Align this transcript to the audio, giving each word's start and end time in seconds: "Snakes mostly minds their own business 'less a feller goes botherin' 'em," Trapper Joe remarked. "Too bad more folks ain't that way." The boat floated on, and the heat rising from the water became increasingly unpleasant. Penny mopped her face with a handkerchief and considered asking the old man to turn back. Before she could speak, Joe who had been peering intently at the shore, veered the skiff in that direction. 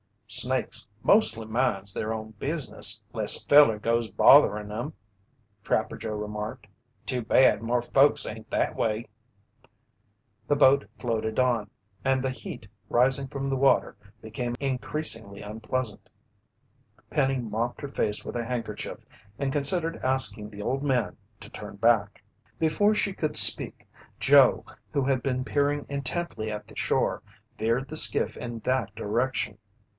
"Snakes 0.27 0.87
mostly 1.03 1.45
minds 1.45 1.93
their 1.93 2.13
own 2.13 2.31
business 2.39 3.01
'less 3.13 3.43
a 3.43 3.45
feller 3.47 3.77
goes 3.77 4.09
botherin' 4.09 4.71
'em," 4.71 4.93
Trapper 5.63 5.97
Joe 5.97 6.15
remarked. 6.15 6.65
"Too 7.05 7.21
bad 7.21 7.61
more 7.61 7.81
folks 7.83 8.25
ain't 8.25 8.49
that 8.49 8.75
way." 8.75 9.07
The 10.47 10.55
boat 10.55 10.89
floated 10.97 11.37
on, 11.37 11.69
and 12.03 12.23
the 12.23 12.29
heat 12.31 12.67
rising 12.89 13.27
from 13.27 13.49
the 13.49 13.57
water 13.57 13.95
became 14.21 14.55
increasingly 14.59 15.41
unpleasant. 15.41 16.09
Penny 17.11 17.37
mopped 17.37 17.81
her 17.81 17.89
face 17.89 18.23
with 18.25 18.37
a 18.37 18.45
handkerchief 18.45 19.05
and 19.37 19.51
considered 19.51 19.97
asking 19.97 20.49
the 20.49 20.63
old 20.63 20.81
man 20.81 21.17
to 21.41 21.49
turn 21.49 21.75
back. 21.75 22.23
Before 22.57 22.95
she 22.95 23.11
could 23.13 23.35
speak, 23.37 23.85
Joe 24.17 24.65
who 24.93 25.03
had 25.03 25.21
been 25.21 25.43
peering 25.43 25.85
intently 25.89 26.49
at 26.49 26.67
the 26.67 26.75
shore, 26.75 27.21
veered 27.59 27.89
the 27.89 27.97
skiff 27.97 28.35
in 28.37 28.59
that 28.59 28.95
direction. 28.95 29.57